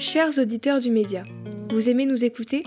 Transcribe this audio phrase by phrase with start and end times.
[0.00, 1.24] Chers auditeurs du média,
[1.70, 2.64] vous aimez nous écouter?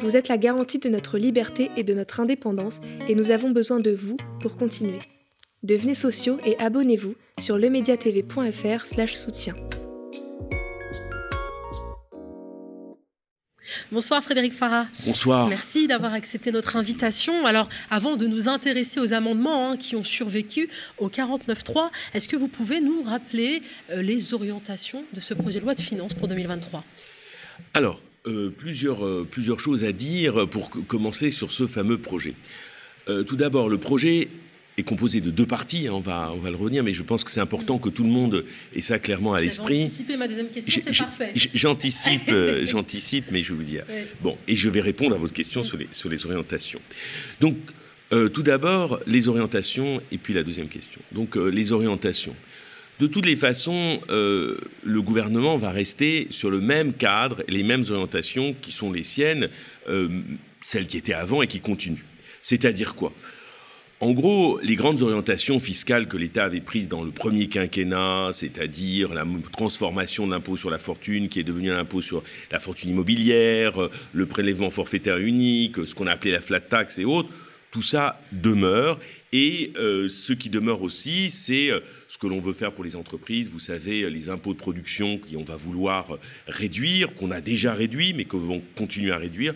[0.00, 3.80] Vous êtes la garantie de notre liberté et de notre indépendance et nous avons besoin
[3.80, 4.98] de vous pour continuer.
[5.62, 8.84] Devenez sociaux et abonnez-vous sur lemediatv.fr
[13.92, 14.86] Bonsoir Frédéric Farah.
[15.04, 15.48] Bonsoir.
[15.48, 17.46] Merci d'avoir accepté notre invitation.
[17.46, 22.36] Alors, avant de nous intéresser aux amendements hein, qui ont survécu au 49.3, est-ce que
[22.36, 26.26] vous pouvez nous rappeler euh, les orientations de ce projet de loi de finances pour
[26.26, 26.82] 2023
[27.74, 32.34] Alors, euh, plusieurs, euh, plusieurs choses à dire pour commencer sur ce fameux projet.
[33.06, 34.28] tout d'abord, le projet
[34.76, 37.24] est composé de deux parties, hein, on, va, on va le revenir, mais je pense
[37.24, 38.44] que c'est important que tout le monde
[38.74, 39.84] ait ça clairement à l'esprit.
[39.84, 41.32] anticiper ma deuxième question, c'est parfait.
[41.54, 43.84] J'anticipe, euh, j'anticipe, mais je vais vous dire.
[44.20, 46.80] Bon, et je vais répondre à votre question sur, les, sur les orientations.
[47.40, 47.56] Donc,
[48.12, 51.00] euh, tout d'abord, les orientations, et puis la deuxième question.
[51.10, 52.36] Donc, euh, les orientations.
[53.00, 58.56] De toutes les façons, le gouvernement va rester sur le même cadre, les mêmes orientations
[58.62, 59.50] qui sont les siennes,
[60.62, 62.06] celles qui étaient avant et qui continuent.
[62.40, 63.12] C'est-à-dire quoi?
[64.00, 69.14] En gros, les grandes orientations fiscales que l'État avait prises dans le premier quinquennat, c'est-à-dire
[69.14, 72.90] la transformation de l'impôt sur la fortune qui est devenu un impôt sur la fortune
[72.90, 77.30] immobilière, le prélèvement forfaitaire unique, ce qu'on a appelé la flat tax et autres,
[77.70, 79.00] tout ça demeure.
[79.32, 82.96] Et euh, ce qui demeure aussi, c'est euh, ce que l'on veut faire pour les
[82.96, 83.48] entreprises.
[83.48, 88.24] Vous savez, les impôts de production qu'on va vouloir réduire, qu'on a déjà réduit, mais
[88.26, 89.54] que vont continuer à réduire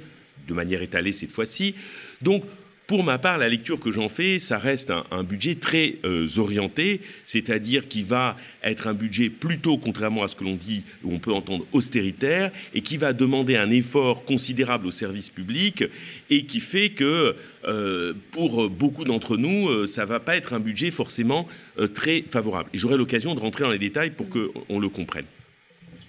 [0.48, 1.74] de manière étalée cette fois-ci.
[2.22, 2.42] Donc,
[2.90, 7.02] pour ma part, la lecture que j'en fais, ça reste un, budget très euh, orienté,
[7.24, 11.20] c'est-à-dire qui va être un budget plutôt, contrairement à ce que l'on dit, où on
[11.20, 15.84] peut entendre austéritaire, et qui va demander un effort considérable au service public,
[16.30, 17.36] et qui fait que
[17.68, 21.46] euh, pour beaucoup d'entre nous, euh, ça va pas être un budget forcément
[21.94, 22.70] très favorable.
[22.74, 25.26] Et j'aurai l'occasion de rentrer dans les détails pour qu'on le comprenne.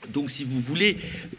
[0.10, 0.98] Donc, si vous voulez,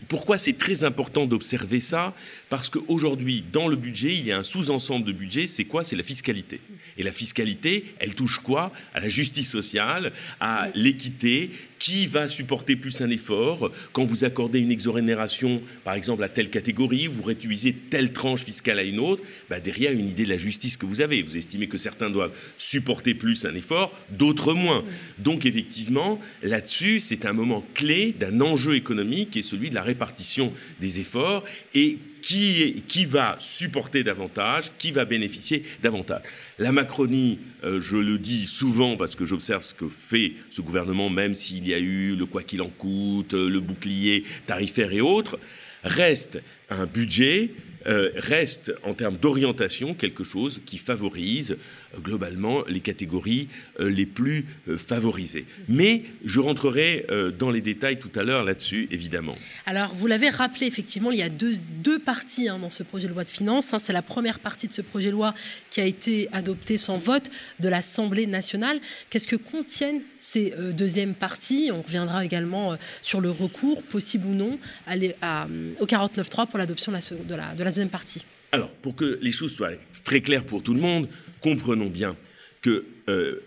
[0.08, 2.14] pourquoi c'est très important d'observer ça?
[2.48, 5.46] Parce qu'aujourd'hui, dans le budget, il y a un sous-ensemble de budget.
[5.46, 5.84] C'est quoi?
[5.84, 6.60] C'est la fiscalité.
[6.96, 8.72] Et la fiscalité, elle touche quoi?
[8.94, 11.50] À la justice sociale, à l'équité.
[11.82, 16.48] Qui va supporter plus un effort Quand vous accordez une exonération, par exemple, à telle
[16.48, 19.20] catégorie, vous réduisez telle tranche fiscale à une autre,
[19.50, 21.22] bah derrière une idée de la justice que vous avez.
[21.22, 24.84] Vous estimez que certains doivent supporter plus un effort, d'autres moins.
[25.18, 29.82] Donc, effectivement, là-dessus, c'est un moment clé d'un enjeu économique qui est celui de la
[29.82, 31.42] répartition des efforts
[31.74, 36.22] et qui, va supporter davantage, qui va bénéficier davantage.
[36.58, 41.10] La Macronie, euh, je le dis souvent parce que j'observe ce que fait ce gouvernement,
[41.10, 45.38] même s'il y a eu le quoi qu'il en coûte, le bouclier tarifaire et autres,
[45.84, 46.40] reste
[46.70, 47.50] un budget
[47.86, 51.56] euh, reste en termes d'orientation quelque chose qui favorise euh,
[52.00, 53.48] globalement les catégories
[53.80, 55.46] euh, les plus favorisées.
[55.68, 57.06] Mais je rentrerai
[57.38, 59.36] dans les détails tout à l'heure là-dessus, évidemment.
[59.66, 63.08] Alors, vous l'avez rappelé, effectivement, il y a deux, deux parties hein, dans ce projet
[63.08, 63.74] de loi de finances.
[63.74, 63.78] Hein.
[63.78, 65.34] C'est la première partie de ce projet de loi
[65.70, 68.80] qui a été adoptée sans vote de l'Assemblée nationale.
[69.10, 71.70] Qu'est-ce que contiennent ces deuxièmes parties?
[71.72, 75.46] On reviendra également sur le recours, possible ou non, à, à,
[75.80, 79.54] au 49.3 pour l'adoption de la, de la deuxième partie Alors, pour que les choses
[79.54, 79.70] soient
[80.04, 81.08] très claires pour tout le monde,
[81.42, 82.16] comprenons bien
[82.60, 83.40] que euh,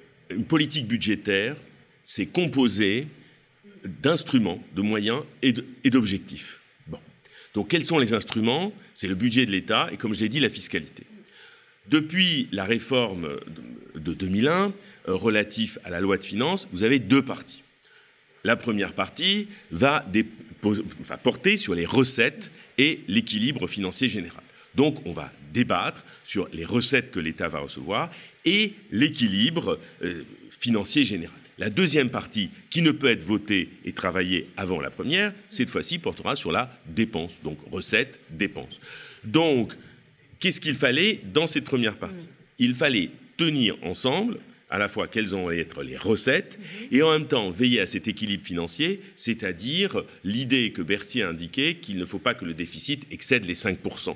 [0.48, 1.56] politique budgétaire,
[2.04, 3.08] c'est composé
[3.84, 6.60] d'instruments, de moyens et d'objectifs.
[7.56, 8.74] Donc, quels sont les instruments?
[8.94, 11.04] C'est le budget de l'État et, comme je l'ai dit, la fiscalité.
[11.88, 13.40] Depuis la réforme
[13.96, 14.74] de 2001
[15.08, 17.64] euh, relatif à la loi de finances, vous avez deux parties.
[18.44, 20.06] La première partie va
[21.24, 24.44] porter sur les recettes et l'équilibre financier général.
[24.76, 28.12] Donc on va débattre sur les recettes que l'État va recevoir
[28.44, 31.38] et l'équilibre euh, financier général.
[31.58, 36.00] La deuxième partie, qui ne peut être votée et travaillée avant la première, cette fois-ci
[36.00, 38.82] portera sur la dépense, donc recettes, dépenses.
[39.24, 39.74] Donc,
[40.40, 42.28] qu'est-ce qu'il fallait dans cette première partie?
[42.60, 46.60] Il fallait tenir ensemble à la fois quelles vont être les recettes
[46.92, 51.76] et en même temps veiller à cet équilibre financier, c'est-à-dire l'idée que Bercy a indiquée
[51.76, 54.16] qu'il ne faut pas que le déficit excède les 5%.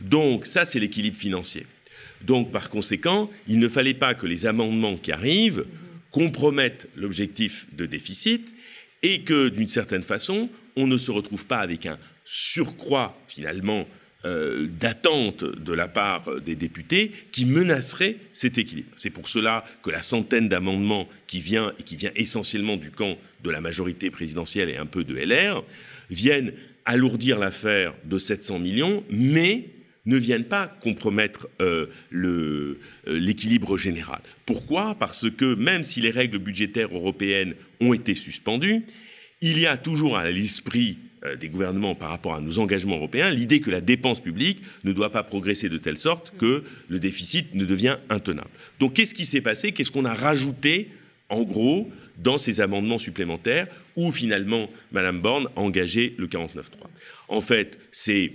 [0.00, 1.66] Donc ça, c'est l'équilibre financier.
[2.22, 5.64] Donc par conséquent, il ne fallait pas que les amendements qui arrivent
[6.10, 8.52] compromettent l'objectif de déficit
[9.02, 13.86] et que d'une certaine façon, on ne se retrouve pas avec un surcroît finalement
[14.26, 18.90] euh, d'attente de la part des députés qui menacerait cet équilibre.
[18.94, 23.16] C'est pour cela que la centaine d'amendements qui vient et qui vient essentiellement du camp
[23.42, 25.64] de la majorité présidentielle et un peu de LR
[26.10, 26.52] viennent
[26.84, 29.64] alourdir l'affaire de 700 millions, mais
[30.06, 34.20] ne viennent pas compromettre euh, euh, l'équilibre général.
[34.46, 34.94] Pourquoi?
[34.94, 38.82] Parce que même si les règles budgétaires européennes ont été suspendues,
[39.40, 43.30] il y a toujours à l'esprit euh, des gouvernements par rapport à nos engagements européens
[43.30, 47.54] l'idée que la dépense publique ne doit pas progresser de telle sorte que le déficit
[47.54, 48.50] ne devient intenable.
[48.78, 49.72] Donc qu'est-ce qui s'est passé?
[49.72, 50.88] Qu'est-ce qu'on a rajouté
[51.28, 56.62] en gros dans ces amendements supplémentaires où finalement Mme Borne a engagé le 49.3
[57.28, 58.32] En fait, c'est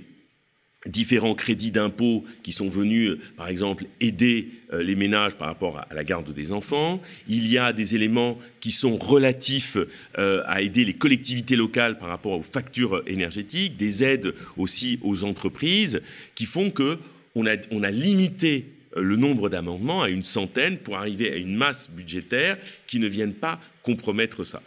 [0.87, 5.79] différents crédits d'impôt qui sont venus, euh, par exemple, aider euh, les ménages par rapport
[5.79, 7.01] à la garde des enfants.
[7.27, 9.77] Il y a des éléments qui sont relatifs
[10.17, 15.23] euh, à aider les collectivités locales par rapport aux factures énergétiques, des aides aussi aux
[15.23, 16.01] entreprises,
[16.35, 16.97] qui font que
[17.35, 18.65] on a, a limité
[18.95, 23.33] le nombre d'amendements à une centaine pour arriver à une masse budgétaire qui ne vienne
[23.33, 24.61] pas compromettre ça.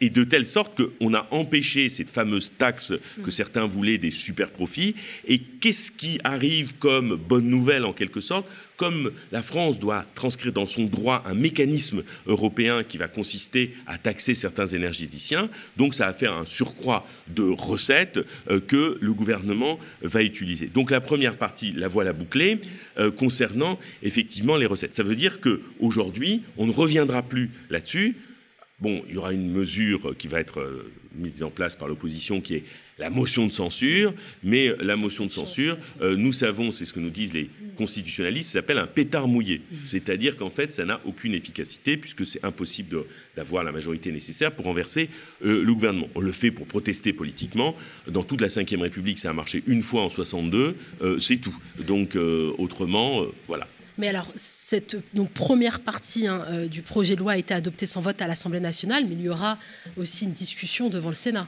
[0.00, 4.50] et de telle sorte qu'on a empêché cette fameuse taxe que certains voulaient des super
[4.50, 4.94] profits.
[5.26, 8.46] Et qu'est-ce qui arrive comme bonne nouvelle en quelque sorte?
[8.76, 13.98] Comme la France doit transcrire dans son droit un mécanisme européen qui va consister à
[13.98, 18.20] taxer certains énergéticiens, donc ça va faire un surcroît de recettes
[18.50, 20.66] euh, que le gouvernement va utiliser.
[20.66, 22.60] Donc la première partie, la voilà bouclée,
[22.98, 24.94] euh, concernant effectivement les recettes.
[24.94, 28.16] Ça veut dire qu'aujourd'hui, on ne reviendra plus là-dessus.
[28.78, 32.42] Bon, il y aura une mesure qui va être euh, mise en place par l'opposition
[32.42, 32.64] qui est
[32.98, 34.12] la motion de censure,
[34.44, 38.50] mais la motion de censure, euh, nous savons, c'est ce que nous disent les constitutionnalistes,
[38.50, 39.62] ça s'appelle un pétard mouillé.
[39.86, 44.66] C'est-à-dire qu'en fait, ça n'a aucune efficacité puisque c'est impossible d'avoir la majorité nécessaire pour
[44.66, 45.08] renverser
[45.42, 46.08] euh, le gouvernement.
[46.14, 47.74] On le fait pour protester politiquement.
[48.06, 50.76] Dans toute la Ve République, ça a marché une fois en 62,
[51.18, 51.56] c'est tout.
[51.78, 52.16] Donc,
[52.58, 53.66] autrement, voilà.
[53.98, 54.98] Mais alors, cette
[55.32, 58.60] première partie hein, euh, du projet de loi a été adoptée sans vote à l'Assemblée
[58.60, 59.58] nationale, mais il y aura
[59.96, 61.46] aussi une discussion devant le Sénat.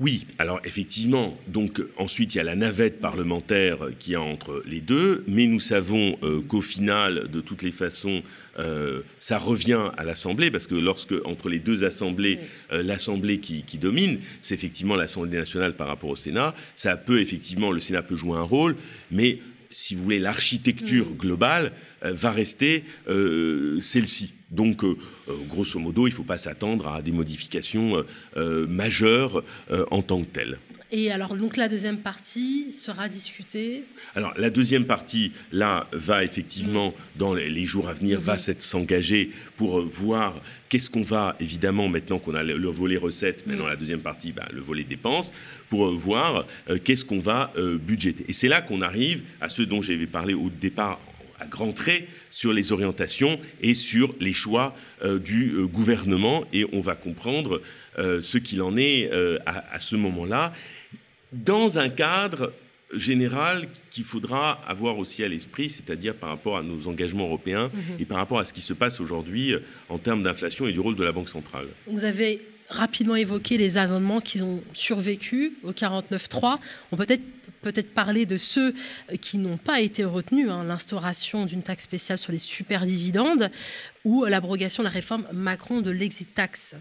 [0.00, 4.80] Oui, alors effectivement, donc ensuite il y a la navette parlementaire qui a entre les
[4.80, 8.24] deux, mais nous savons euh, qu'au final, de toutes les façons,
[8.58, 12.40] euh, ça revient à l'Assemblée, parce que lorsque entre les deux assemblées,
[12.72, 17.70] l'Assemblée qui, qui, domine, c'est effectivement l'Assemblée nationale par rapport au Sénat, ça peut effectivement,
[17.70, 18.76] le Sénat peut jouer un rôle,
[19.12, 19.38] mais
[19.74, 21.16] si vous voulez, l'architecture mm.
[21.16, 21.72] globale
[22.04, 24.32] euh, va rester euh, celle-ci.
[24.50, 24.96] Donc, euh,
[25.48, 28.04] grosso modo, il ne faut pas s'attendre à des modifications
[28.36, 29.42] majeures
[29.90, 30.58] en tant que telles.
[30.96, 33.82] Et alors, donc la deuxième partie sera discutée.
[34.14, 39.80] Alors, la deuxième partie, là, va effectivement, dans les, jours à venir, va s'engager pour
[39.80, 44.02] voir qu'est-ce qu'on va, évidemment, maintenant qu'on a le, volet recettes, mais dans la deuxième
[44.02, 45.32] partie, bah, le volet dépenses,
[45.68, 46.46] pour voir
[46.84, 48.24] qu'est-ce qu'on va budgéter.
[48.28, 51.00] Et c'est là qu'on arrive à ce dont j'avais parlé au départ
[51.40, 56.66] à grands traits sur les orientations et sur les choix euh, du euh, gouvernement et
[56.72, 57.60] on va comprendre
[57.98, 59.10] euh, ce qu'il en est
[59.46, 60.52] à, ce moment-là
[61.32, 62.52] dans un cadre
[62.94, 67.96] général qu'il faudra avoir aussi à l'esprit, c'est-à-dire par rapport à nos engagements européens mhm.
[67.98, 69.54] et par rapport à ce qui se passe aujourd'hui
[69.88, 71.66] en termes d'inflation et du rôle de la Banque centrale.
[71.86, 76.58] Vous avez rapidement évoqué les amendements qui ont survécu au 49.3.
[76.92, 77.22] On peut être
[77.64, 78.74] peut-être parler de ceux
[79.20, 83.50] qui n'ont pas été retenus, hein, l'instauration d'une taxe spéciale sur les superdividendes
[84.04, 86.76] ou l'abrogation de la réforme Macron de l'exit tax.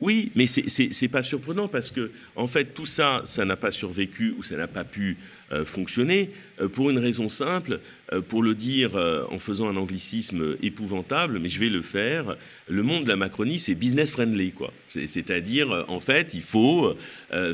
[0.00, 4.34] Oui, mais c'est pas surprenant parce que, en fait, tout ça, ça n'a pas survécu
[4.36, 5.16] ou ça n'a pas pu
[5.50, 6.30] euh, fonctionner
[6.60, 7.80] euh, pour une raison simple,
[8.28, 8.90] pour le dire
[9.30, 12.36] en faisant un anglicisme épouvantable, mais je vais le faire.
[12.68, 14.72] Le monde de la Macronie, c'est business friendly, quoi.
[14.88, 16.94] C'est-à-dire, en fait, il faut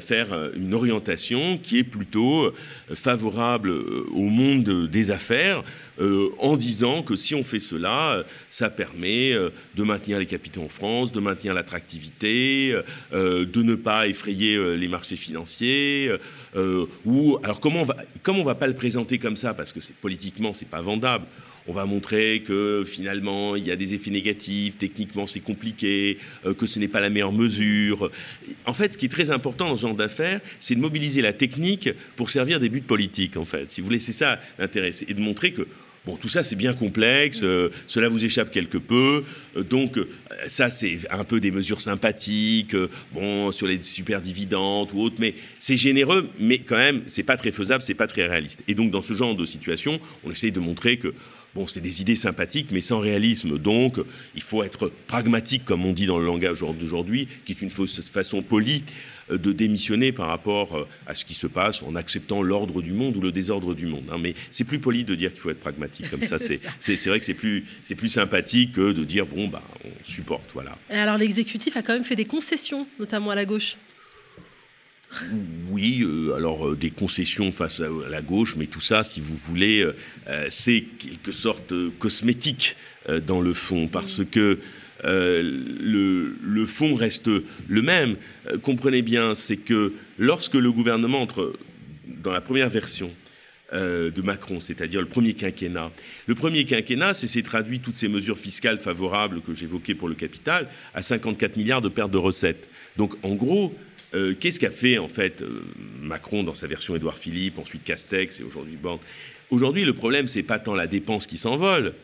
[0.00, 2.52] faire une orientation qui est plutôt
[2.92, 5.62] favorable au monde des affaires,
[6.38, 11.12] en disant que si on fait cela, ça permet de maintenir les capitaux en France,
[11.12, 12.74] de maintenir l'attractivité,
[13.12, 16.10] de ne pas effrayer les marchés financiers,
[17.04, 19.80] ou alors comment on va, comme on va pas le présenter comme ça, parce que
[19.80, 21.26] c'est, politiquement, c'est pas vendable,
[21.66, 26.54] on va montrer que finalement il y a des effets négatifs, techniquement c'est compliqué, euh,
[26.54, 28.10] que ce n'est pas la meilleure mesure.
[28.66, 31.32] En fait, ce qui est très important dans ce genre d'affaires, c'est de mobiliser la
[31.32, 33.70] technique pour servir des buts politiques, en fait.
[33.70, 35.66] Si vous voulez, c'est ça l'intérêt, et de montrer que
[36.06, 39.22] Bon, tout ça, c'est bien complexe, euh, cela vous échappe quelque peu.
[39.56, 40.08] Euh, donc, euh,
[40.46, 42.74] ça, c'est un peu des mesures sympathiques,
[43.12, 47.36] bon, sur les super dividendes ou autres, mais c'est généreux, mais quand même, c'est pas
[47.36, 48.60] très faisable, c'est pas très réaliste.
[48.66, 51.12] Et donc, dans ce genre de situation, on essaye de montrer que
[51.54, 53.58] Bon, c'est des idées sympathiques, mais sans réalisme.
[53.58, 53.98] Donc,
[54.36, 58.08] il faut être pragmatique, comme on dit dans le langage d'aujourd'hui, qui est une fausse
[58.08, 58.84] façon polie
[59.30, 62.92] euh, de démissionner par rapport euh, à ce qui se passe en acceptant l'ordre du
[62.92, 64.04] monde ou le désordre du monde.
[64.12, 64.18] Hein.
[64.20, 66.36] Mais c'est plus poli de dire qu'il faut être pragmatique comme ça.
[66.78, 67.64] c'est vrai que c'est plus,
[67.96, 70.50] plus sympathique que de dire bon, bah, on supporte.
[70.54, 70.78] Voilà.
[70.90, 73.76] alors, l'exécutif a quand même fait des concessions, notamment à la gauche.
[75.68, 79.36] Oui, euh, alors euh, des concessions face à, la gauche, mais tout ça, si vous
[79.36, 79.84] voulez,
[80.28, 82.76] euh, c'est quelque sorte cosmétique
[83.26, 84.58] dans le fond, parce que
[85.02, 87.30] le, le, fond reste
[87.68, 88.16] le même.
[88.62, 91.54] comprenez bien, c'est que lorsque le gouvernement entre
[92.06, 93.10] dans la première version
[93.72, 95.90] de Macron, c'est-à-dire le premier quinquennat.
[96.26, 100.14] Le premier quinquennat, c'est s'est traduit toutes ces mesures fiscales favorables que j'évoquais pour le
[100.14, 102.68] capital à 54 milliards de pertes de recettes.
[102.98, 103.74] Donc en gros,
[104.14, 105.62] euh, qu'est-ce qu'a fait en fait euh,
[106.00, 109.00] Macron dans sa version Édouard Philippe, ensuite Castex et aujourd'hui Borne
[109.50, 111.94] Aujourd'hui, le problème, c'est pas tant la dépense qui s'envole,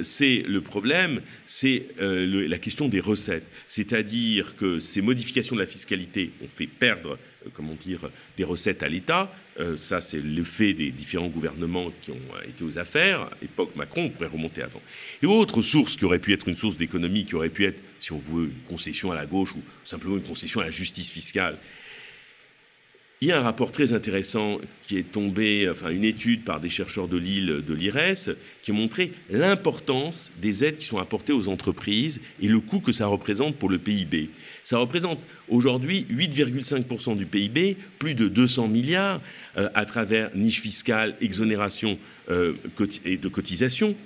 [0.00, 3.44] c'est le problème, c'est la question des recettes.
[3.66, 7.16] C'est-à-dire que ces modifications de la fiscalité ont fait perdre euh,
[7.52, 9.32] comment dire, des recettes à l'État.
[9.60, 13.30] Euh, ça, c'est l'effet des différents gouvernements qui ont euh, été aux affaires.
[13.42, 14.82] Époque Macron, on pourrait remonter avant.
[15.22, 18.12] Et autre source qui aurait pu être une source d'économie, qui aurait pu être, si
[18.12, 21.58] on veut, une concession à la gauche ou simplement une concession à la justice fiscale,
[23.20, 26.68] il y a un rapport très intéressant qui est tombé, enfin une étude par des
[26.68, 31.48] chercheurs de Lille, de l'IRES, qui a montré l'importance des aides qui sont apportées aux
[31.48, 34.30] entreprises et le coût que ça représente pour le PIB.
[34.62, 39.20] Ça représente aujourd'hui 8,5% du PIB, plus de 200 milliards
[39.56, 41.98] euh, à travers niches fiscales, exonérations
[42.30, 42.54] euh,
[43.04, 43.96] et de cotisations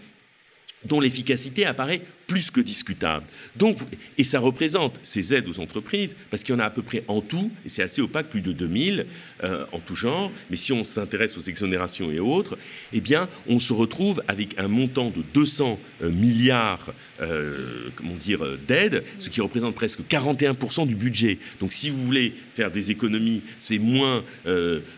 [0.84, 2.02] dont l'efficacité apparaît
[2.32, 3.26] plus que discutable.
[3.56, 3.76] Donc,
[4.16, 7.04] et ça représente ces aides aux entreprises, parce qu'il y en a à peu près
[7.06, 9.04] en tout, et c'est assez opaque, plus de 2000
[9.44, 12.56] euh, en tout genre, mais si on s'intéresse aux exonérations et autres,
[12.94, 18.40] eh bien, on se retrouve avec un montant de 200 euh, milliards, euh, comment dire,
[18.66, 21.36] d'aides, ce qui représente presque 41% du budget.
[21.60, 24.24] Donc, si vous voulez faire des économies, c'est moins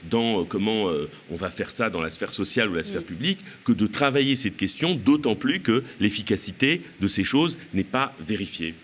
[0.09, 0.87] dans comment
[1.31, 4.35] on va faire ça dans la sphère sociale ou la sphère publique que de travailler
[4.35, 8.75] cette question, d'autant plus que l'efficacité de ces choses n'est pas vérifiée.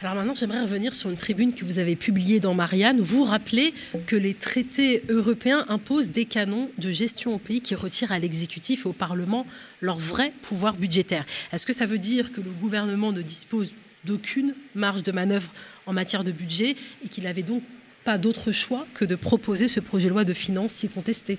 [0.00, 3.24] Alors maintenant, j'aimerais revenir sur une tribune que vous avez publiée dans Marianne, où vous
[3.24, 3.72] rappelez
[4.06, 8.84] que les traités européens imposent des canons de gestion au pays qui retirent à l'exécutif
[8.84, 9.46] et au Parlement
[9.80, 11.24] leur vrai pouvoir budgétaire.
[11.52, 13.72] Est-ce que ça veut dire que le gouvernement ne dispose
[14.04, 15.50] d'aucune marge de manœuvre
[15.86, 17.62] en matière de budget et qu'il n'avait donc
[18.04, 21.38] pas d'autre choix que de proposer ce projet de loi de finances si contesté?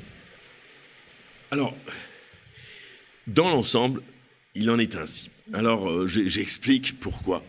[1.52, 1.76] Alors,
[3.28, 4.02] dans l'ensemble,
[4.56, 5.30] il en est ainsi.
[5.52, 7.44] Alors, euh, j'explique pourquoi.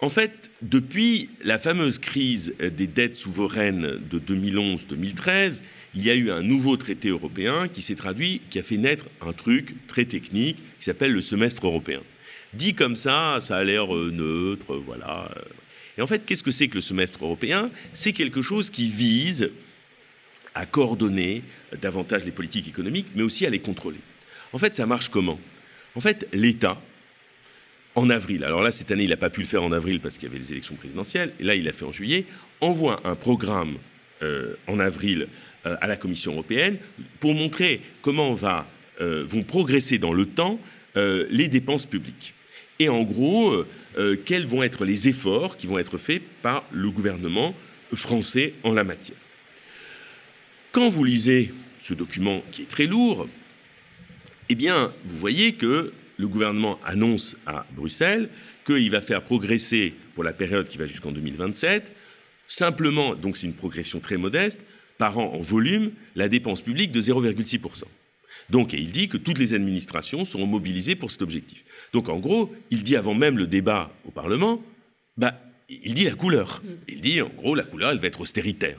[0.00, 5.62] En fait, depuis la fameuse crise des dettes souveraines de 2011-2013,
[5.94, 9.06] il y a eu un nouveau traité européen qui s'est traduit, qui a fait naître
[9.22, 12.02] un truc très technique qui s'appelle le semestre européen.
[12.52, 15.30] Dit comme ça, ça a l'air euh, neutre, voilà.
[15.96, 17.70] Et en fait, qu'est-ce que c'est que le semestre européen?
[17.92, 19.50] C'est quelque chose qui vise
[20.54, 21.42] à coordonner
[21.80, 24.00] davantage les politiques économiques, mais aussi à les contrôler.
[24.52, 25.40] En fait, ça marche comment?
[25.94, 26.80] En fait, l'État,
[27.94, 30.18] en avril, alors là, cette année, il n'a pas pu le faire en avril parce
[30.18, 32.26] qu'il y avait les élections présidentielles, et là, il l'a fait en juillet,
[32.60, 33.76] envoie un programme
[34.22, 35.28] euh, en avril
[35.66, 36.78] euh, à la Commission européenne
[37.20, 38.36] pour montrer comment
[39.00, 40.58] euh, vont progresser dans le temps
[40.96, 42.34] les dépenses publiques.
[42.78, 43.64] Et en gros,
[44.24, 47.52] quels vont être les efforts qui vont être faits par le gouvernement
[47.92, 49.16] français en la matière.
[50.70, 53.26] Quand vous lisez ce document qui est très lourd,
[54.48, 58.28] eh bien, vous voyez que le gouvernement annonce à Bruxelles
[58.66, 61.92] qu'il va faire progresser pour la période qui va jusqu'en 2027,
[62.46, 64.64] simplement, donc c'est une progression très modeste,
[64.98, 67.84] par an en volume, la dépense publique de 0,6%.
[68.50, 71.64] Donc, et il dit que toutes les administrations seront mobilisées pour cet objectif.
[71.92, 74.62] Donc, en gros, il dit avant même le débat au Parlement,
[75.16, 76.62] bah, il dit la couleur.
[76.88, 78.78] Il dit, en gros, la couleur, elle va être austéritaire.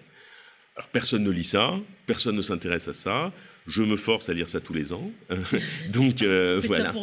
[0.75, 1.73] Alors, personne ne lit ça,
[2.05, 3.33] personne ne s'intéresse à ça
[3.67, 5.11] je me force à lire ça tous les ans.
[5.89, 6.93] Donc euh, voilà.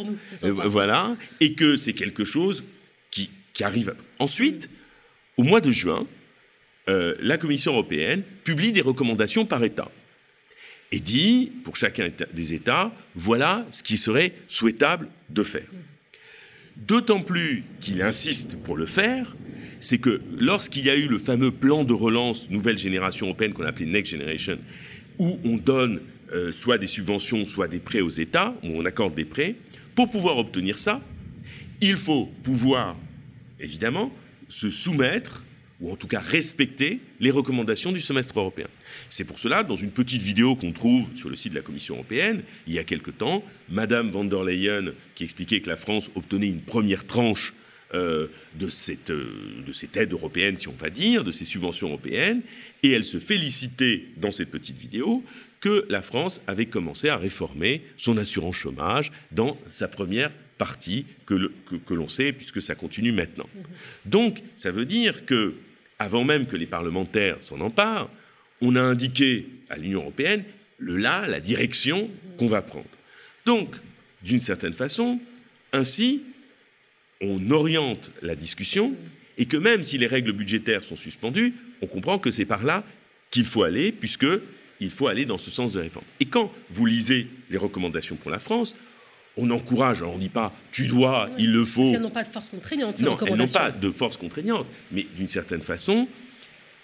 [0.43, 1.17] Euh, voilà.
[1.39, 2.63] Et que c'est quelque chose
[3.11, 3.29] qui,
[3.61, 3.93] arrive.
[4.17, 4.69] Ensuite,
[5.37, 6.07] au mois de juin,
[6.89, 9.91] euh, la Commission européenne publie des recommandations par État
[10.91, 15.67] et dit, pour chacun des États, voilà ce qui serait souhaitable de faire.
[16.75, 19.35] D'autant plus qu'il insiste pour le faire,
[19.79, 23.65] c'est que lorsqu'il y a eu le fameux plan de relance nouvelle génération européenne qu'on
[23.65, 24.57] appelait Next Generation,
[25.19, 25.99] où on donne
[26.33, 29.55] euh, soit des subventions, soit des prêts aux États, où on accorde des prêts.
[29.95, 31.01] Pour pouvoir obtenir ça,
[31.81, 32.95] il faut pouvoir,
[33.59, 34.11] évidemment,
[34.47, 35.43] se soumettre,
[35.79, 38.67] ou en tout cas respecter, les recommandations du semestre européen.
[39.09, 41.95] C'est pour cela, dans une petite vidéo qu'on trouve sur le site de la Commission
[41.95, 46.09] européenne, il y a quelque temps, Madame van der Leyen, qui expliquait que la France
[46.15, 47.53] obtenait une première tranche
[47.93, 51.87] euh, de, cette, euh, de cette aide européenne, si on va dire, de ces subventions
[51.87, 52.41] européennes,
[52.81, 55.23] et elle se félicitait dans cette petite vidéo
[55.59, 61.51] que la France avait commencé à réformer son assurance chômage dans sa première partie que,
[61.89, 63.49] l'on sait, puisque ça continue maintenant.
[64.05, 65.53] Donc, ça veut dire que,
[65.99, 68.09] avant même que les parlementaires s'en emparent,
[68.61, 70.43] on a indiqué à l'Union européenne
[70.77, 72.89] le là, la direction qu'on va prendre.
[73.45, 73.75] Donc,
[74.23, 75.19] d'une certaine façon,
[75.71, 76.23] ainsi,
[77.23, 78.93] on oriente la discussion
[79.37, 82.83] et que même si les règles budgétaires sont suspendues, on comprend que c'est par là
[83.31, 84.27] qu'il faut aller, puisque
[84.79, 86.05] il faut aller dans ce sens de réforme.
[86.19, 88.75] Et quand vous lisez les recommandations pour la France,
[89.37, 91.93] on encourage, on ne dit pas tu dois, il le faut.
[91.93, 93.01] Elles n'ont pas de force contraignante.
[93.01, 96.07] Non, elles n'ont pas de force contraignante, mais d'une certaine façon,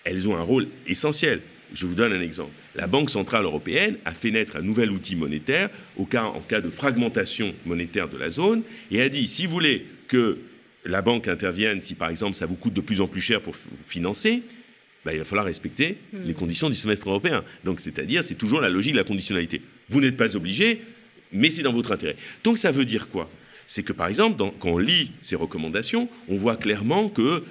[0.03, 1.41] elles ont un rôle essentiel.
[1.71, 2.51] Je vous donne un exemple.
[2.73, 6.61] La Banque centrale européenne a fait naître un nouvel outil monétaire au cas, en cas
[6.61, 10.39] de fragmentation monétaire de la zone et a dit si vous voulez que
[10.83, 13.53] la banque intervienne, si par exemple ça vous coûte de plus en plus cher pour
[13.53, 14.43] vous financer,
[15.05, 16.23] ben, il va falloir respecter hmm.
[16.25, 17.45] les conditions du semestre européen.
[17.63, 19.61] Donc c'est-à-dire, c'est toujours la logique de la conditionnalité.
[19.87, 20.81] Vous n'êtes pas obligé,
[21.31, 22.17] mais c'est dans votre intérêt.
[22.43, 23.29] Donc ça veut dire quoi?
[23.65, 27.43] C'est que par exemple, quand on lit ces recommandations, on voit clairement que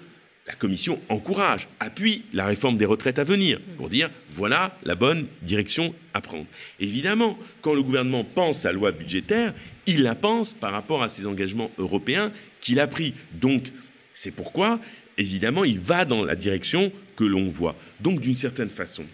[0.49, 5.27] la Commission encourage, appuie la réforme des retraites à venir, pour dire voilà la bonne
[5.43, 6.47] direction à prendre.
[6.81, 9.53] Évidemment, quand le gouvernement pense à loi budgétaire,
[9.87, 13.15] il la pense par rapport à ses engagements européens qu'il a pris.
[13.33, 13.73] Donc,
[14.15, 14.81] c'est pourquoi,
[15.17, 17.77] évidemment, il va dans la direction que l'on voit.
[18.01, 19.05] Donc, d'une certaine façon,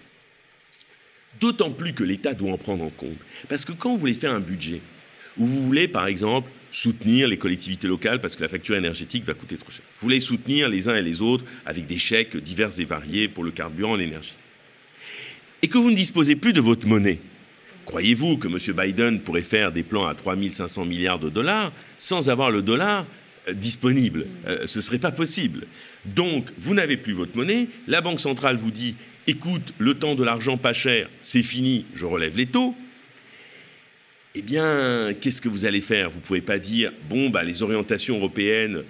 [1.40, 3.18] d'autant plus que l'État doit en prendre en compte.
[3.48, 4.80] Parce que quand vous voulez faire un budget,
[5.36, 9.34] où vous voulez, par exemple, soutenir les collectivités locales parce que la facture énergétique va
[9.34, 9.84] coûter trop cher.
[9.98, 13.44] Vous voulez soutenir les uns et les autres avec des chèques divers et variés pour
[13.44, 14.34] le carburant, l'énergie.
[15.62, 17.20] Et que vous ne disposez plus de votre monnaie.
[17.84, 18.58] Croyez-vous que M.
[18.76, 23.06] Biden pourrait faire des plans à 3500 milliards de dollars sans avoir le dollar
[23.52, 25.66] disponible euh, Ce ne serait pas possible.
[26.06, 27.68] Donc, vous n'avez plus votre monnaie.
[27.86, 28.94] La Banque centrale vous dit
[29.26, 32.74] écoute, le temps de l'argent pas cher, c'est fini, je relève les taux
[34.34, 36.10] eh bien, qu'est-ce que vous allez faire?
[36.10, 38.82] Vous ne pouvez pas dire, bon, bah, les orientations européennes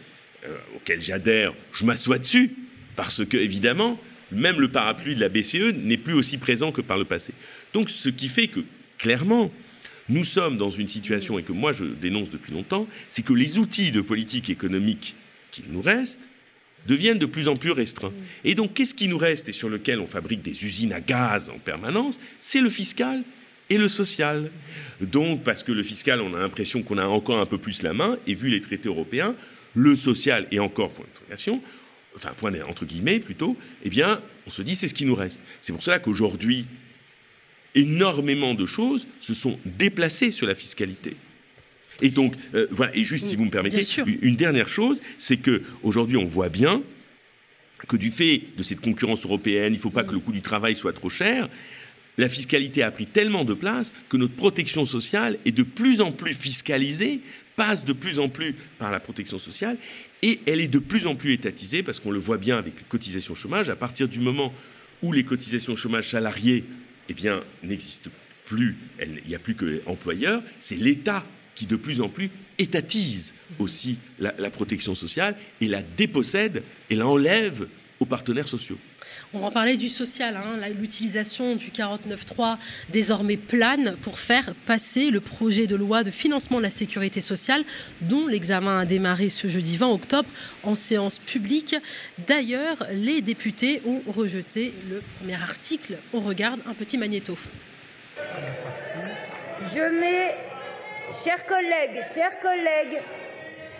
[0.46, 2.52] euh, auxquelles j'adhère, je m'assois dessus,
[2.96, 4.00] parce que, évidemment,
[4.32, 7.34] même le parapluie de la BCE n'est plus aussi présent que par le passé.
[7.74, 8.60] Donc, ce qui fait que,
[8.98, 9.52] clairement,
[10.08, 13.58] nous sommes dans une situation, et que moi je dénonce depuis longtemps, c'est que les
[13.58, 15.16] outils de politique économique
[15.50, 16.28] qu'il nous reste
[16.86, 18.12] deviennent de plus en plus restreints.
[18.44, 21.48] Et donc, qu'est-ce qui nous reste et sur lequel on fabrique des usines à gaz
[21.48, 22.20] en permanence?
[22.40, 23.22] C'est le fiscal
[23.70, 24.50] et le social.
[25.00, 27.94] Donc, parce que le fiscal, on a l'impression qu'on a encore un peu plus la
[27.94, 29.34] main, et vu les traités européens,
[29.74, 31.62] le social et encore point d'interrogation,
[32.14, 35.40] enfin point entre guillemets plutôt, eh bien, on se dit c'est ce qui nous reste.
[35.60, 36.66] C'est pour cela qu'aujourd'hui,
[37.74, 41.16] énormément de choses se sont déplacées sur la fiscalité.
[42.02, 43.86] Et donc, euh, voilà, et juste si vous me permettez,
[44.22, 46.82] une dernière chose, c'est que aujourd'hui on voit bien
[47.86, 50.42] que du fait de cette concurrence européenne, il ne faut pas que le coût du
[50.42, 51.48] travail soit trop cher
[52.18, 56.12] la fiscalité a pris tellement de place que notre protection sociale est de plus en
[56.12, 57.20] plus fiscalisée,
[57.56, 59.76] passe de plus en plus par la protection sociale,
[60.22, 62.84] et elle est de plus en plus étatisée, parce qu'on le voit bien avec les
[62.88, 64.52] cotisations chômage, à partir du moment
[65.02, 66.64] où les cotisations chômage salariées
[67.08, 68.10] eh bien, n'existent
[68.44, 73.34] plus, il n'y a plus que employeurs, c'est l'État qui de plus en plus étatise
[73.58, 77.66] aussi la, la protection sociale et la dépossède et l'enlève
[78.00, 78.78] aux partenaires sociaux.
[79.36, 82.56] On va parler du social, hein, l'utilisation du 49.3
[82.90, 87.64] désormais plane pour faire passer le projet de loi de financement de la sécurité sociale
[88.00, 90.28] dont l'examen a démarré ce jeudi 20 octobre
[90.62, 91.74] en séance publique.
[92.28, 95.96] D'ailleurs, les députés ont rejeté le premier article.
[96.12, 97.36] On regarde un petit magnéto.
[99.62, 100.36] Je mets,
[101.24, 103.02] chers collègues, chers collègues,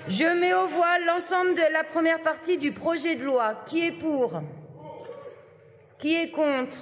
[0.08, 3.64] je mets au voix l'ensemble de la première partie du projet de loi.
[3.68, 4.42] Qui est pour?
[6.04, 6.76] Qui est contre?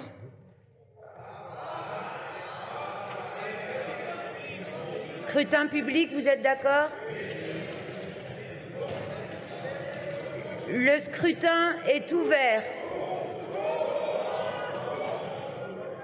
[5.15, 6.89] Scrutin public, vous êtes d'accord?
[10.67, 12.63] Le scrutin est ouvert.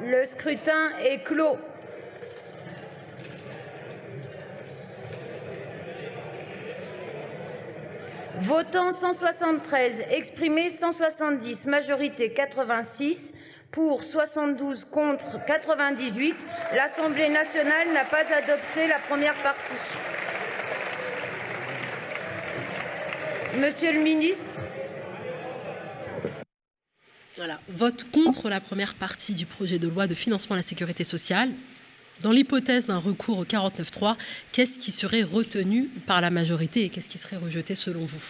[0.01, 1.57] Le scrutin est clos.
[8.41, 13.33] Votant 173, exprimé 170, majorité 86,
[13.69, 16.35] pour 72 contre 98,
[16.73, 19.73] l'Assemblée nationale n'a pas adopté la première partie.
[23.57, 24.59] Monsieur le ministre.
[27.35, 31.03] Voilà, vote contre la première partie du projet de loi de financement de la sécurité
[31.03, 31.49] sociale.
[32.21, 34.17] Dans l'hypothèse d'un recours au 49.3,
[34.51, 38.21] qu'est-ce qui serait retenu par la majorité et qu'est-ce qui serait rejeté selon vous?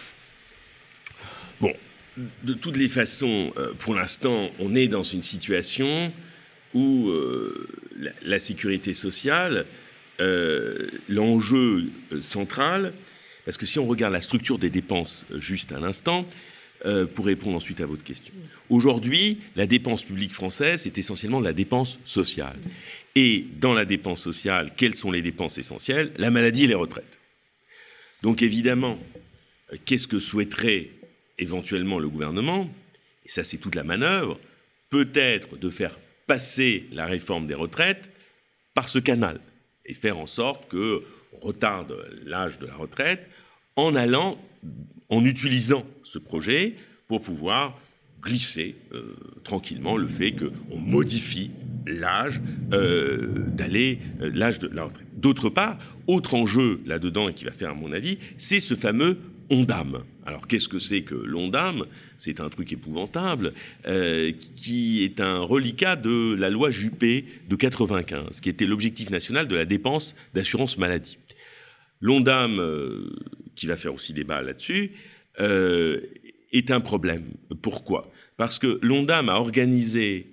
[1.60, 1.72] Bon,
[2.44, 6.12] de toutes les façons, euh, pour l'instant, on est dans une situation
[6.72, 7.68] où euh,
[8.22, 9.66] la, sécurité sociale,
[10.20, 12.92] euh, l'enjeu central,
[13.44, 16.26] parce que si on regarde la structure des dépenses juste un instant,
[17.14, 18.32] pour répondre ensuite à votre question.
[18.70, 22.56] Aujourd'hui, la dépense publique française est essentiellement la dépense sociale.
[23.16, 26.12] Et dans la dépense sociale, quelles sont les dépenses essentielles?
[26.16, 27.18] La maladie et les retraites.
[28.22, 28.98] Donc évidemment,
[29.84, 30.90] qu'est-ce que souhaiterait
[31.38, 32.70] éventuellement le gouvernement,
[33.24, 34.38] et ça c'est toute la manœuvre,
[34.90, 38.10] peut-être de faire passer la réforme des retraites
[38.74, 39.40] par ce canal
[39.86, 41.02] et faire en sorte que
[41.40, 43.26] retarde l'âge de la retraite
[43.76, 44.38] en allant,
[45.08, 46.74] en utilisant ce projet
[47.08, 47.80] pour pouvoir
[48.20, 51.50] glisser euh, tranquillement le fait qu'on modifie
[51.86, 52.40] l'âge
[52.72, 54.70] euh, d'aller euh, l'âge de.
[55.16, 59.18] D'autre part, autre enjeu là-dedans et qui va faire à mon avis, c'est ce fameux
[59.50, 60.04] Ondam.
[60.24, 61.84] Alors qu'est-ce que c'est que l'Ondam
[62.16, 63.52] C'est un truc épouvantable
[63.86, 69.48] euh, qui est un reliquat de la loi Juppé de 95, qui était l'objectif national
[69.48, 71.18] de la dépense d'assurance maladie.
[72.00, 72.58] L'Ondam,
[73.56, 74.92] qui va faire aussi débat là-dessus,
[75.38, 77.24] est un problème.
[77.60, 78.10] Pourquoi?
[78.38, 80.30] Parce que l'Ondam a organisé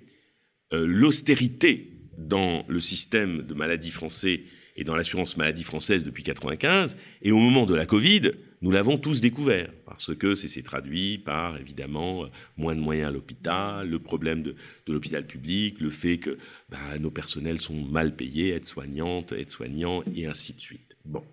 [0.72, 4.42] l'austérité dans le système de maladie français
[4.76, 8.96] et dans l'assurance maladie française depuis 95, et au moment de la Covid, nous l'avons
[8.96, 12.26] tous découvert, parce que c'est traduit par, évidemment,
[12.56, 14.54] moins de moyens à l'hôpital, le problème de,
[14.86, 20.54] l'hôpital public, le fait que bah, nos personnels sont mal payés, aides-soignantes, aides-soignants, et ainsi
[20.54, 20.96] de suite.
[21.04, 21.24] Bon.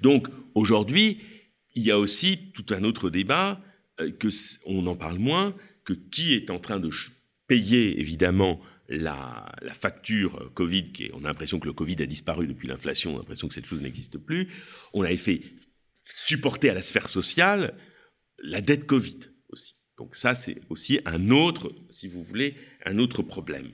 [0.00, 1.18] Donc, aujourd'hui,
[1.74, 3.60] il y a aussi tout un autre débat,
[4.00, 4.28] euh, que
[4.66, 6.90] on en parle moins, que qui est en train de
[7.46, 12.68] payer, évidemment, la, facture Covid, qui on a l'impression que le Covid a disparu depuis
[12.68, 14.48] l'inflation, on a l'impression que cette chose n'existe plus.
[14.92, 15.42] On avait fait
[16.02, 17.74] supporter à la sphère sociale
[18.38, 19.74] la dette Covid aussi.
[19.98, 22.54] Donc ça, c'est aussi un autre, si vous voulez,
[22.84, 23.72] un autre problème.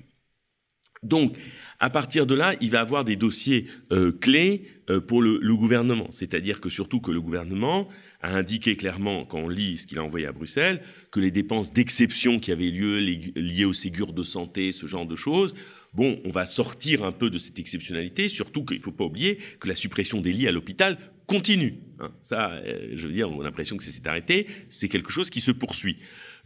[1.02, 1.36] Donc,
[1.80, 6.06] à partir de là, il va avoir des dossiers euh, clés euh, pour le, gouvernement.
[6.12, 7.88] C'est-à-dire que surtout que le gouvernement
[8.22, 10.80] a indiqué clairement, quand on lit ce qu'il a envoyé à Bruxelles,
[11.10, 15.16] que les dépenses d'exception qui avaient lieu liées au Ségur de santé, ce genre de
[15.16, 15.54] choses,
[15.92, 19.38] bon, on va sortir un peu de cette exceptionnalité, surtout qu'il ne faut pas oublier
[19.58, 21.80] que la suppression des lits à l'hôpital continue.
[21.98, 22.12] Hein.
[22.22, 25.28] Ça, euh, je veux dire, on a l'impression que c'est s'est arrêté, c'est quelque chose
[25.28, 25.96] qui se poursuit.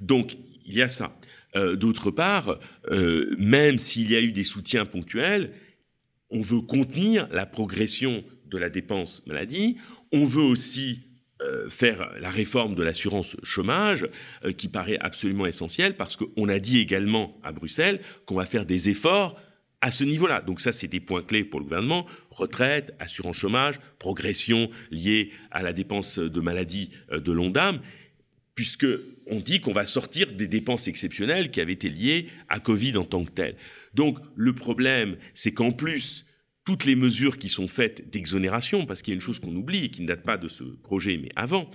[0.00, 1.16] Donc, il y a ça.
[1.54, 2.58] Euh, d'autre part,
[2.90, 5.52] euh, même s'il y a eu des soutiens ponctuels,
[6.30, 9.76] on veut contenir la progression de la dépense maladie,
[10.12, 11.00] on veut aussi
[11.70, 14.06] faire la réforme de l'assurance chômage,
[14.56, 18.88] qui paraît absolument essentielle, parce qu'on a dit également à Bruxelles qu'on va faire des
[18.88, 19.36] efforts
[19.80, 20.40] à ce niveau-là.
[20.40, 22.06] Donc ça, c'est des points clés pour le gouvernement.
[22.30, 27.80] Retraite, assurance chômage, progression liée à la dépense de maladie euh, de l'ONDAM,
[28.56, 28.86] puisque
[29.26, 33.04] on dit qu'on va sortir des dépenses exceptionnelles qui avaient été liées à Covid en
[33.04, 33.54] tant que tel.
[33.94, 36.25] Donc le problème, c'est qu'en plus,
[36.66, 39.84] toutes les mesures qui sont faites d'exonération, parce qu'il y a une chose qu'on oublie
[39.84, 41.70] et qui ne date pas de ce projet, mais avant,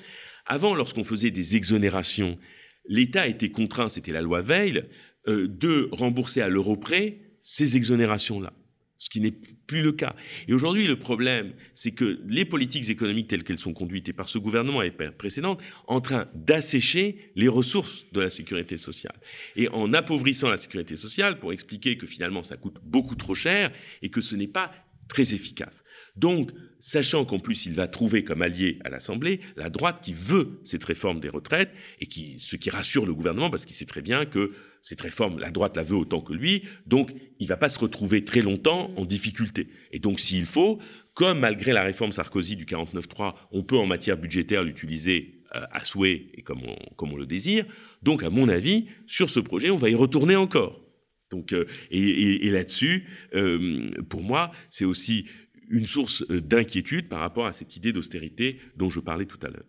[0.45, 2.38] avant, lorsqu'on faisait des exonérations,
[2.86, 4.84] l'État était contraint, c'était la loi Veil,
[5.27, 8.54] euh, de rembourser à l'euro près ces exonérations-là,
[9.01, 9.33] ce qui n'est
[9.65, 10.15] plus le cas.
[10.47, 14.29] Et aujourd'hui, le problème, c'est que les politiques économiques telles qu'elles sont conduites et par
[14.29, 19.15] ce gouvernement et par précédente, en train d'assécher les ressources de la sécurité sociale.
[19.55, 23.71] Et en appauvrissant la sécurité sociale, pour expliquer que finalement ça coûte beaucoup trop cher
[24.03, 24.71] et que ce n'est pas
[25.12, 25.84] très efficace.
[26.15, 30.62] Donc, sachant qu'en plus il va trouver comme allié à l'Assemblée la droite qui veut
[30.63, 31.69] cette réforme des retraites
[32.00, 35.38] et qui, ce qui rassure le gouvernement parce qu'il sait très bien que cette réforme,
[35.38, 38.89] la droite la veut autant que lui, donc il va pas se retrouver très longtemps
[38.95, 39.67] en difficulté.
[39.91, 40.80] Et donc s'il faut,
[41.13, 45.84] comme malgré la réforme Sarkozy du 49.3, on peut en matière budgétaire l'utiliser euh, à
[45.84, 47.65] souhait et comme on le désire,
[48.02, 50.80] donc à mon avis, sur ce projet, on va y retourner encore.
[51.31, 55.25] Donc, euh, et, là-dessus, euh, pour moi, c'est aussi
[55.69, 59.65] une source d'inquiétude par rapport à cette idée d'austérité dont je parlais tout à l'heure.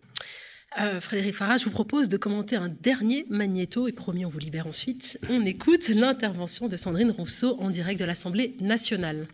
[0.81, 4.39] Euh, Frédéric Farah, je vous propose de commenter un dernier magnéto et promis, on vous
[4.39, 5.17] libère ensuite.
[5.29, 9.27] On écoute l'intervention de Sandrine Rousseau en direct de l'Assemblée nationale.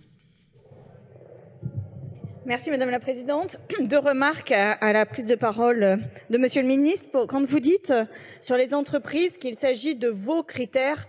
[2.46, 3.58] Merci Madame la Présidente.
[3.80, 7.26] Deux remarques à, la prise de parole de Monsieur le Ministre.
[7.28, 7.94] Quand vous dites
[8.42, 11.08] sur les entreprises qu'il s'agit de vos critères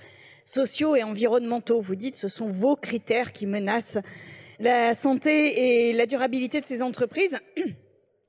[0.51, 3.99] sociaux et environnementaux, vous dites ce sont vos critères qui menacent
[4.59, 7.39] la santé et la durabilité de ces entreprises.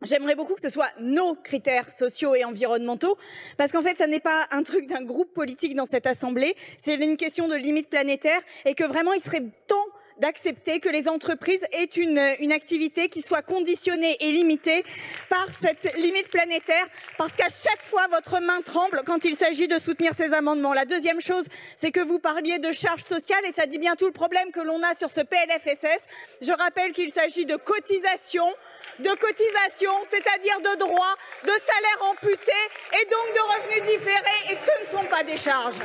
[0.03, 3.17] J'aimerais beaucoup que ce soit nos critères sociaux et environnementaux,
[3.57, 6.95] parce qu'en fait, ça n'est pas un truc d'un groupe politique dans cette assemblée, c'est
[6.95, 9.80] une question de limite planétaire, et que vraiment, il serait temps
[10.19, 12.19] d'accepter que les entreprises aient une,
[12.51, 14.83] activité qui soit conditionnée et limitée
[15.29, 16.85] par cette limite planétaire,
[17.17, 20.73] parce qu'à chaque fois, votre main tremble quand il s'agit de soutenir ces amendements.
[20.73, 21.45] La deuxième chose,
[21.75, 24.59] c'est que vous parliez de charges sociales, et ça dit bien tout le problème que
[24.59, 26.05] l'on a sur ce PLFSS.
[26.41, 28.53] Je rappelle qu'il s'agit de cotisations
[28.99, 32.51] de cotisations, c'est-à-dire de droits, de salaires amputés
[32.93, 35.81] et donc de revenus différés et que ce ne sont pas des charges.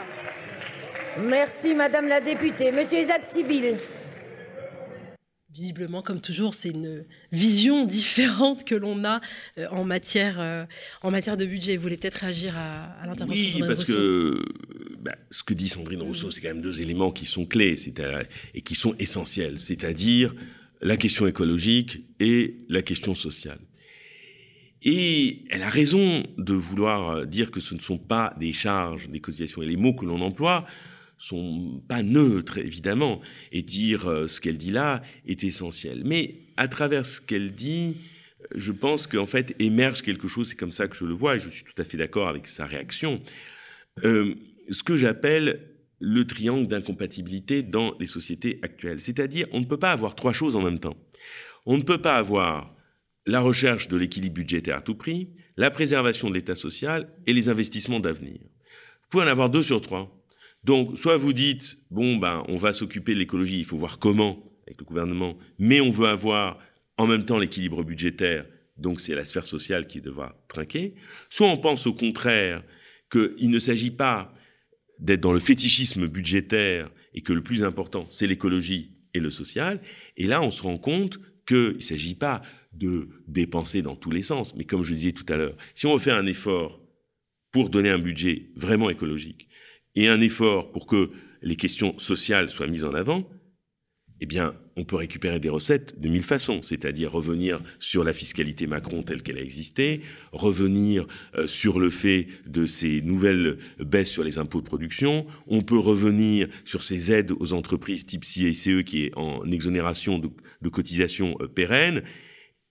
[1.19, 2.73] Merci Madame la députée.
[2.73, 3.79] Monsieur Isaac Sibyl.
[5.57, 9.23] Visiblement, comme toujours, c'est une vision différente que l'on a
[9.57, 10.67] euh, en, matière, euh,
[11.03, 11.77] en matière de budget.
[11.77, 14.45] Vous voulez peut-être réagir à, l'intervention de Sandrine parce que
[15.01, 17.75] bah, ce que dit Sandrine Rousseau, c'est quand même deux éléments qui sont clés
[18.55, 20.35] et qui sont essentiels, c'est-à-dire
[20.83, 23.59] la question écologique et la question sociale.
[24.83, 29.21] Et elle a raison de vouloir dire que ce ne sont pas des charges, des
[29.21, 29.63] cotisations.
[29.63, 30.67] Et les mots que l'on emploie
[31.17, 33.21] sont pas neutres, évidemment,
[33.53, 36.03] et dire euh, ce qu'elle dit là est essentiel.
[36.05, 37.97] Mais à travers ce qu'elle dit,
[38.55, 41.39] je pense qu'en fait émerge quelque chose, c'est comme ça que je le vois, et
[41.39, 43.21] je suis tout à fait d'accord avec sa réaction,
[44.05, 44.35] euh,
[44.71, 45.61] ce que j'appelle
[46.01, 49.01] le triangle d'incompatibilité dans les sociétés actuelles.
[49.01, 50.97] C'est-à-dire, on ne peut pas avoir trois choses en même temps.
[51.65, 52.75] On ne peut pas avoir
[53.27, 57.49] la recherche de l'équilibre budgétaire à tout prix, la préservation de l'état social et les
[57.49, 58.39] investissements d'avenir.
[58.41, 60.16] Vous pouvez en avoir deux sur trois.
[60.67, 64.43] Donc, soit vous dites, bon, ben, on va s'occuper de l'écologie, il faut voir comment
[64.67, 66.59] avec le gouvernement, mais on veut avoir
[66.97, 68.45] en même temps l'équilibre budgétaire,
[68.77, 70.97] donc c'est la sphère sociale qui devra trinquer.
[71.31, 72.65] Soit on pense au contraire
[73.13, 74.35] qu'il ne s'agit pas
[74.99, 79.81] d'être dans le fétichisme budgétaire et que le plus important, c'est l'écologie et le social.
[80.17, 84.23] Et là, on se rend compte qu'il ne s'agit pas de dépenser dans tous les
[84.23, 86.81] sens, mais comme je disais tout à l'heure, si on fait un effort
[87.53, 89.49] pour donner un budget vraiment écologique,
[89.97, 91.11] et un effort pour que
[91.43, 93.29] les questions sociales soient mises en avant,
[94.21, 98.67] eh bien, on peut récupérer des recettes de mille façons, c'est-à-dire revenir sur la fiscalité
[98.67, 100.01] Macron telle qu'elle a existé,
[100.33, 105.63] revenir euh, sur le fait de ces nouvelles baisses sur les impôts de production, on
[105.63, 110.31] peut revenir sur ces aides aux entreprises type CICE qui est en exonération de,
[110.71, 112.03] cotisations euh, pérennes,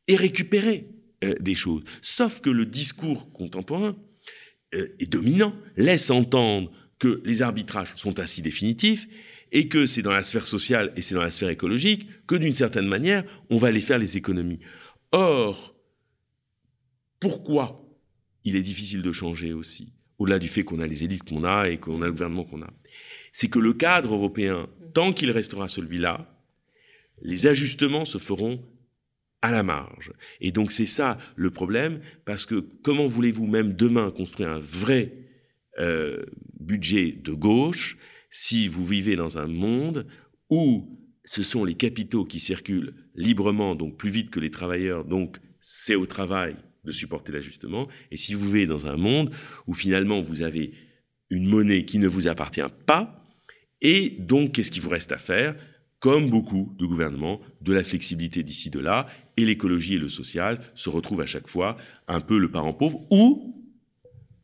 [0.07, 0.87] et récupérer
[1.23, 1.83] euh, des choses.
[2.01, 3.95] Sauf que le discours contemporain
[4.99, 6.69] est dominant, laisse entendre
[7.05, 9.07] que les arbitrages sont ainsi définitifs
[9.51, 12.55] et que c'est dans la sphère sociale et c'est dans la sphère écologique que d'une
[12.55, 14.59] certaine manière, on va aller faire les économies.
[15.11, 15.75] Or,
[17.19, 17.87] pourquoi
[18.43, 21.69] il est difficile de changer aussi, au-delà du fait qu'on a les élites qu'on a
[21.69, 22.73] et qu'on a le gouvernement qu'on a?
[23.33, 26.43] C'est que le cadre européen, tant qu'il restera celui-là,
[27.21, 28.65] les ajustements se feront
[29.43, 30.11] à la marge.
[30.41, 35.13] Et donc c'est ça le problème, parce que comment voulez-vous même demain construire un vrai
[35.77, 36.25] euh,
[36.65, 37.97] budget de gauche
[38.29, 40.07] si vous vivez dans un monde
[40.49, 45.37] où ce sont les capitaux qui circulent librement, donc plus vite que les travailleurs, donc
[45.61, 49.33] c'est au travail de supporter l'ajustement, et si vous vivez dans un monde
[49.65, 50.73] où finalement vous avez
[51.29, 53.25] une monnaie qui ne vous appartient pas,
[53.81, 55.55] et donc qu'est-ce qu'il vous reste à faire?
[55.99, 60.61] Comme beaucoup de gouvernements, de la flexibilité d'ici de là, et l'écologie et le social
[60.75, 63.65] se retrouvent à chaque fois un peu le parent pauvre, ou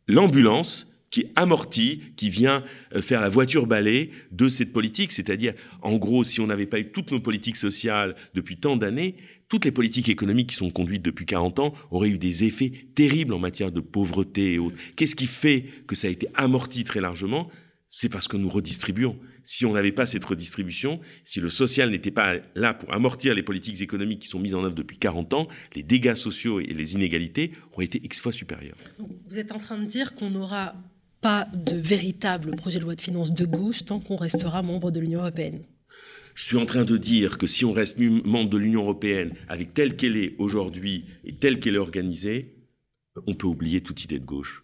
[0.08, 2.64] l'ambulance qui amortit, qui vient
[2.96, 5.12] euh, faire la voiture balai de cette politique.
[5.12, 9.16] C'est-à-dire, en gros, si on n'avait pas eu toutes nos politiques sociales depuis tant d'années,
[9.50, 13.34] toutes les politiques économiques qui sont conduites depuis 40 ans auraient eu des effets terribles
[13.34, 14.78] en matière de pauvreté et autres.
[14.96, 17.52] Qu'est-ce qui fait que ça a été amorti très largement?
[17.90, 19.20] C'est parce que nous redistribuons.
[19.44, 23.44] Si on n'avait pas cette redistribution, si le social n'était pas là pour amortir les
[23.44, 26.94] politiques économiques qui sont mises en œuvre depuis 40 ans, les dégâts sociaux et les
[26.94, 28.78] inégalités auraient été X fois supérieurs.
[29.28, 30.76] Vous êtes en train de dire qu'on aura
[31.22, 35.00] pas de véritable projet de loi de finances de gauche tant qu'on restera membre de
[35.00, 35.62] l'Union européenne.
[36.34, 39.74] Je suis en train de dire que si on reste membre de l'Union européenne avec
[39.74, 42.56] telle qu'elle est aujourd'hui et telle qu'elle est organisée,
[43.28, 44.64] on peut oublier toute idée de gauche.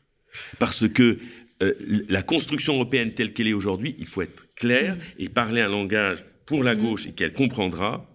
[0.60, 1.20] Parce que
[1.63, 1.74] euh,
[2.10, 6.24] la construction européenne telle qu'elle est aujourd'hui, il faut être clair et parler un langage
[6.46, 6.82] pour la mm.
[6.82, 8.10] gauche et qu'elle comprendra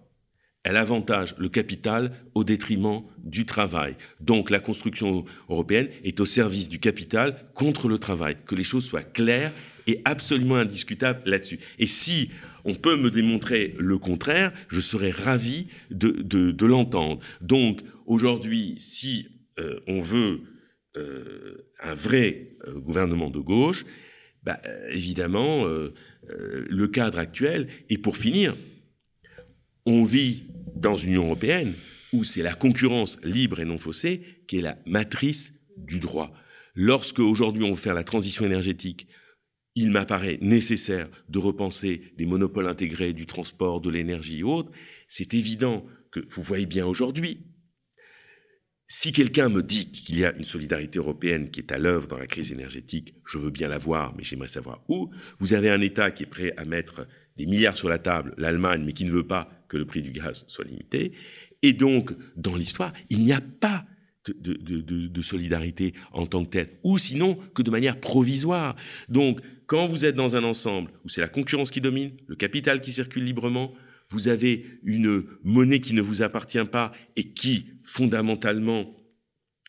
[0.63, 3.95] elle avantage le capital au détriment du travail.
[4.21, 8.37] Donc la construction européenne est au service du capital contre le travail.
[8.45, 9.51] Que les choses soient claires
[9.87, 11.59] et absolument indiscutables là-dessus.
[11.79, 12.29] Et si
[12.63, 17.19] on peut me démontrer le contraire, je serais ravi de, l'entendre.
[17.41, 19.27] Donc aujourd'hui, si
[19.59, 20.41] euh, on veut
[20.95, 23.85] euh, un vrai euh, gouvernement de gauche,
[24.43, 25.65] bah, évidemment,
[26.27, 28.57] le cadre actuel, et pour finir,
[29.85, 31.73] on vit dans une Union européenne
[32.11, 36.31] où c'est la concurrence libre et non faussée qui est la matrice du droit.
[36.75, 39.07] Lorsque aujourd'hui on veut faire la transition énergétique,
[39.75, 44.71] il m'apparaît nécessaire de repenser des monopoles intégrés du transport, de l'énergie et autres.
[45.07, 47.39] C'est évident que vous voyez bien aujourd'hui,
[48.87, 52.19] si quelqu'un me dit qu'il y a une solidarité européenne qui est à l'œuvre dans
[52.19, 55.09] la crise énergétique, je veux bien la voir, mais j'aimerais savoir où.
[55.39, 58.83] Vous avez un État qui est prêt à mettre des milliards sur la table, l'Allemagne,
[58.85, 61.13] mais qui ne veut pas que le prix du gaz soit limité.
[61.61, 63.85] Et donc, dans l'histoire, il n'y a pas
[64.25, 68.75] de, solidarité en tant que telle, ou sinon que de manière provisoire.
[69.09, 72.81] Donc, quand vous êtes dans un ensemble où c'est la concurrence qui domine, le capital
[72.81, 73.73] qui circule librement,
[74.09, 78.95] vous avez une monnaie qui ne vous appartient pas et qui, fondamentalement,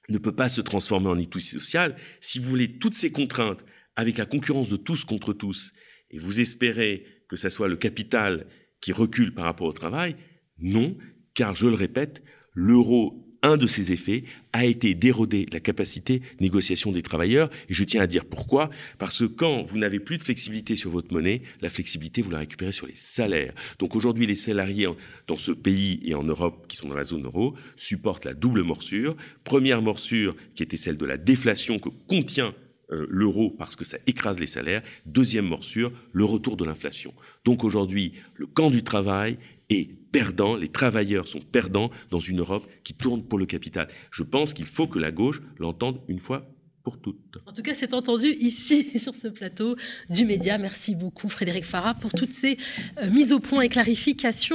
[0.08, 3.64] ne peut pas se transformer en éthique sociale, si vous voulez toutes ces contraintes
[3.96, 5.72] avec la concurrence de tous contre tous,
[6.10, 8.46] et vous espérez que ce soit le capital
[8.80, 10.16] qui recule par rapport au travail,
[10.58, 10.96] non,
[11.34, 16.24] car je le répète, l'euro un de ses effets a été d'éroder la capacité de
[16.40, 17.50] négociation des travailleurs.
[17.68, 18.70] Et je tiens à dire pourquoi.
[18.98, 22.38] Parce que quand vous n'avez plus de flexibilité sur votre monnaie, la flexibilité, vous la
[22.38, 23.52] récupérez sur les salaires.
[23.78, 24.88] Donc aujourd'hui, les salariés
[25.26, 28.62] dans ce pays et en Europe, qui sont dans la zone euro, supportent la double
[28.62, 29.14] morsure.
[29.44, 32.54] Première morsure, qui était celle de la déflation que contient
[32.90, 34.82] euh, l'euro parce que ça écrase les salaires.
[35.06, 37.14] Deuxième morsure, le retour de l'inflation.
[37.44, 39.38] Donc aujourd'hui, le camp du travail
[39.70, 43.88] est perdant, les travailleurs sont perdants dans une Europe qui tourne pour le capital.
[44.10, 46.46] Je pense qu'il faut que la gauche l'entende une fois
[46.84, 47.16] pour toutes.
[47.46, 49.74] En tout cas, c'est entendu ici, sur ce plateau
[50.10, 50.58] du Média.
[50.58, 52.58] Merci beaucoup, Frédéric Farah, pour toutes ces
[53.02, 54.52] euh, mises au point et clarifications.